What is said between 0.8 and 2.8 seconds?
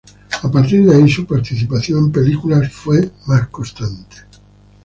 de ahí su participación en películas